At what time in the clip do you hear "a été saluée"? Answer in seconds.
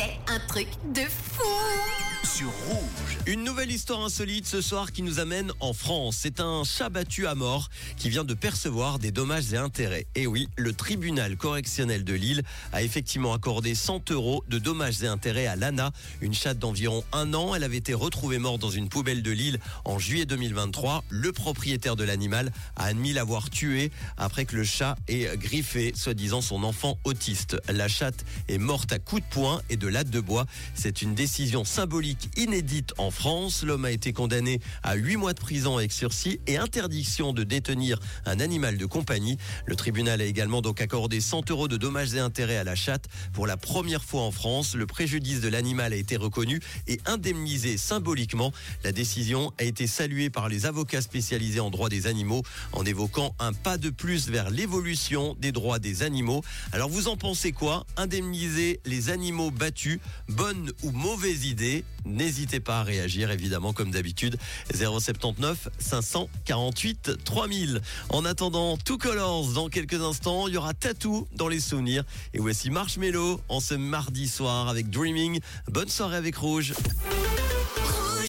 49.58-50.30